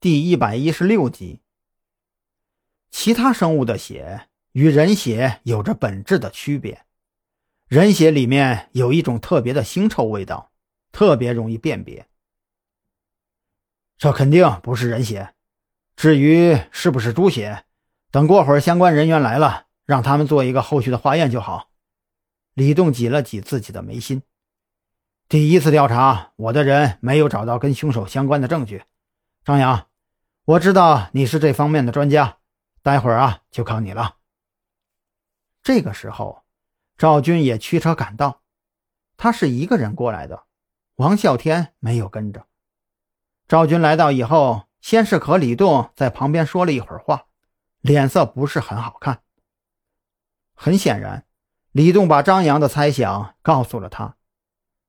[0.00, 1.42] 第一百一十六集。
[2.90, 6.86] 其他生物的血与人血有着本质的区别，
[7.68, 10.52] 人血里面有一种特别的腥臭味道，
[10.90, 12.06] 特别容易辨别。
[13.98, 15.34] 这肯定不是人血。
[15.96, 17.66] 至于是不是猪血，
[18.10, 21.68] 等过会儿相关人员来了，让他们做一个后续的化验就好。
[22.54, 24.22] 李栋挤了挤自己的眉心。
[25.28, 28.84] 第一次调查，我的人没有找到跟凶手相关的证据。
[29.44, 29.88] 张扬，
[30.50, 32.38] 我知道你是这方面的专家，
[32.82, 34.16] 待会儿啊就靠你了。
[35.62, 36.42] 这个时候，
[36.98, 38.40] 赵军也驱车赶到，
[39.16, 40.42] 他是一个人过来的，
[40.96, 42.46] 王啸天没有跟着。
[43.46, 44.62] 赵军来到以后。
[44.80, 47.26] 先是和李栋在旁边说了一会儿话，
[47.82, 49.20] 脸色不是很好看。
[50.54, 51.26] 很显然，
[51.70, 54.16] 李栋把张扬的猜想告诉了他，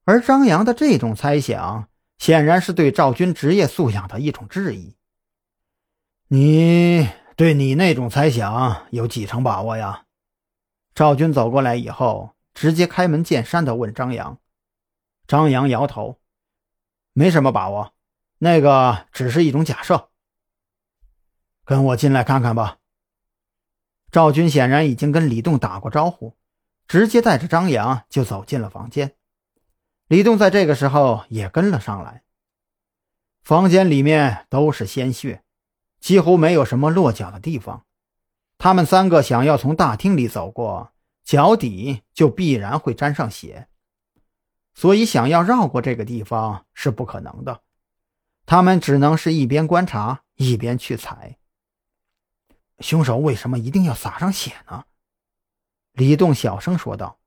[0.06, 4.96] 而张扬的这种猜想显然是对赵军职业素养的一种质疑。
[6.34, 10.06] 你对你那种猜想有几成把握呀？
[10.96, 14.40] 赵军走过来以后，直接开门见山的问张扬。
[15.28, 16.22] 张扬摇头，
[17.12, 17.94] 没什么把握。
[18.38, 20.10] 那个只是一种假设。
[21.66, 22.78] 跟我进来看看吧。
[24.10, 26.38] 赵军显然已经跟李栋打过招呼，
[26.88, 29.18] 直接带着张扬就走进了房间。
[30.08, 32.24] 李栋在这个时候也跟了上来。
[33.44, 35.44] 房间里面都是鲜血，
[36.02, 37.86] 几乎没有什么落脚的地方。
[38.58, 40.92] 他们三个想要从大厅里走过，
[41.24, 43.70] 脚底就必然会沾上血，
[44.74, 47.62] 所以想要绕过这个地方是不可能的。
[48.46, 51.38] 他们只能是一边观察一边去踩。
[52.80, 54.86] 凶手为什么一定要撒上血呢？
[55.94, 57.20] 李栋小声说道：“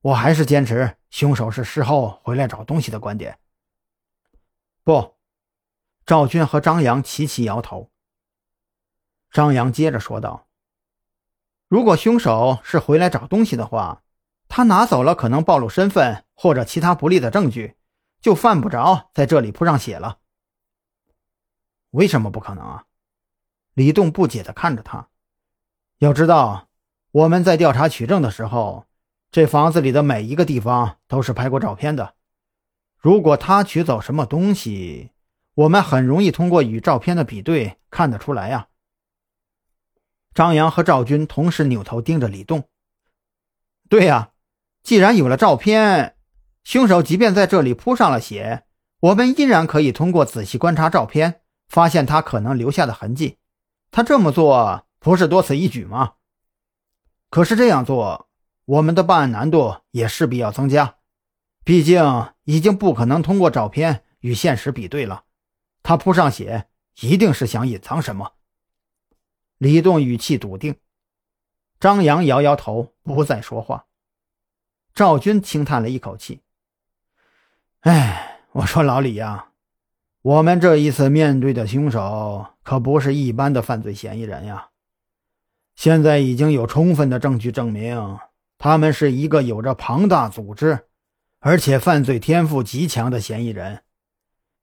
[0.00, 3.38] 我还是坚持凶手是事后回来找东西的观点。”
[4.84, 5.17] 不，
[6.08, 7.90] 赵军和张扬齐齐摇头。
[9.30, 10.48] 张扬接着说道
[11.68, 14.02] ：“如果凶手是回来找东西的话，
[14.48, 17.76] 他拿走了可能暴露身份或者其他不利的证据。”
[18.22, 20.18] 就犯不着在这里铺上血了。
[21.90, 22.86] 为什么不可能啊？
[23.74, 25.08] 李栋不解的看着他。
[25.98, 26.68] 要知道，
[27.12, 28.86] 我们在调查取证的时候，
[29.30, 32.14] 这房子里的每一个地方都是拍过照片的。
[32.96, 35.12] 如果他取走什么东西，
[35.58, 38.68] 我们很容易通过与照片的比对看得出来呀。
[40.32, 42.68] 张扬和赵军同时扭头盯着李栋。
[43.88, 44.30] 对呀，
[44.84, 46.14] 既然有了照片。
[46.62, 48.66] 凶手即便在这里铺上了血，
[49.00, 53.38] 我们依然可以通过仔细观察照片，发现他可能留下的痕迹。
[53.90, 56.12] 他这么做不是多此一举吗？
[57.30, 58.28] 可是这样做，
[58.66, 60.96] 我们的办案难度也势必要增加。
[61.64, 65.24] 毕竟已经不可能通过照片与现实比对了。
[65.88, 66.66] 他铺上血，
[67.00, 68.34] 一定是想隐藏什么。
[69.56, 70.76] 李栋语气笃定，
[71.80, 73.86] 张扬摇摇头，不再说话。
[74.92, 76.42] 赵军轻叹了一口气。
[77.80, 79.52] 哎，我说老李呀，
[80.20, 84.68] 我们这一次面对的凶手可不是一般的犯罪嫌疑人呀。
[85.74, 88.18] 现在已经有充分的证据证明，
[88.58, 90.86] 他们是一个有着庞大组织，
[91.38, 93.84] 而且犯罪天赋极强的嫌疑人。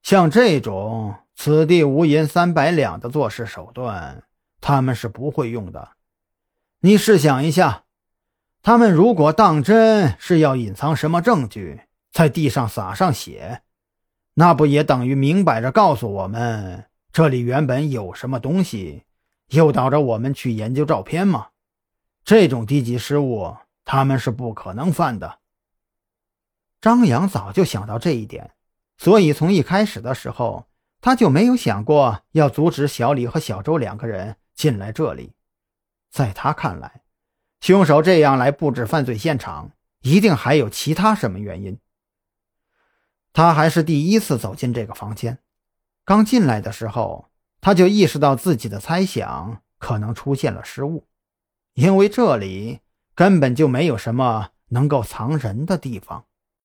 [0.06, 4.22] 像这种“此地无银三百两”的做事手段，
[4.60, 5.96] 他们是不会用的。
[6.78, 7.82] 你试想一下，
[8.62, 11.80] 他们如果当真是要隐藏什么证据？
[12.12, 13.62] 在地上撒上血，
[14.34, 19.02] 那不也等于明摆着告诉我们这里原本有什么东西，
[19.48, 21.48] 诱导着我们去研究照片吗？
[22.24, 25.40] 这种低级失误，他们是不可能犯的。
[26.80, 28.52] 张扬早就想到这一点，
[28.98, 30.66] 所以从一开始的时候，
[31.00, 35.32] 他就没有想过要阻止小李和小周两个人进来这里。
[36.10, 37.02] 在他看来，
[37.60, 41.78] 凶手这样来布置犯罪现场，一定还有其他什么原因。
[43.32, 45.38] 他还是第一次走进这个房间，
[46.04, 47.28] 刚进来的时候，
[47.60, 51.06] 他就意识到自己的猜想可能出现了失误，
[51.74, 52.80] 因为这里
[53.14, 56.24] 根本就没有什么能够藏人的地方。